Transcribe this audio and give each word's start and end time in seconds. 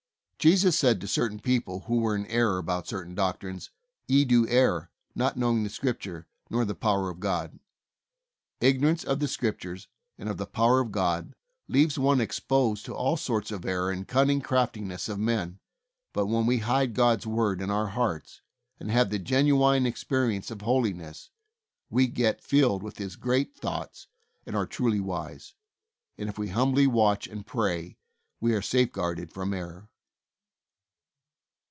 Jesus 0.43 0.75
said 0.75 0.99
to 1.01 1.07
certain 1.07 1.39
people 1.39 1.81
who 1.81 1.99
were 1.99 2.15
in 2.15 2.25
error 2.25 2.57
about 2.57 2.87
certain 2.87 3.13
doctrines, 3.13 3.69
"Ye 4.07 4.25
do 4.25 4.47
err, 4.47 4.89
not 5.13 5.37
knowing 5.37 5.61
the 5.63 5.69
Scriptures, 5.69 6.25
nor 6.49 6.65
the 6.65 6.73
power 6.73 7.11
of 7.11 7.19
God." 7.19 7.59
Ignorance 8.59 9.03
of 9.03 9.19
the 9.19 9.27
Scriptures 9.27 9.87
and 10.17 10.27
of 10.27 10.37
the 10.37 10.47
power 10.47 10.79
of 10.79 10.91
God 10.91 11.35
leaves 11.67 11.99
one 11.99 12.19
exposed 12.19 12.87
to 12.87 12.95
all 12.95 13.17
sorts 13.17 13.51
of 13.51 13.65
error 13.67 13.91
and 13.91 14.07
cunning 14.07 14.41
craftiness 14.41 15.07
of 15.07 15.19
men, 15.19 15.59
but 16.11 16.25
when 16.25 16.47
we 16.47 16.57
hide 16.57 16.95
God's 16.95 17.27
Word 17.27 17.61
in 17.61 17.69
our 17.69 17.89
hearts, 17.89 18.41
and 18.79 18.89
have 18.89 19.11
the 19.11 19.19
genuine 19.19 19.85
experience 19.85 20.49
of 20.49 20.61
holiness, 20.61 21.29
we 21.91 22.07
get 22.07 22.41
filled 22.41 22.81
with 22.81 22.97
His 22.97 23.15
great 23.15 23.55
thoughts 23.55 24.07
and 24.47 24.55
are 24.55 24.65
truly 24.65 24.99
wise, 24.99 25.53
and 26.17 26.27
if 26.27 26.39
we 26.39 26.47
hum 26.47 26.71
bly 26.73 26.87
watch 26.87 27.27
and 27.27 27.45
pray 27.45 27.99
we 28.39 28.55
are 28.55 28.61
safeguarded 28.63 29.31
from 29.31 29.53
error. 29.53 29.87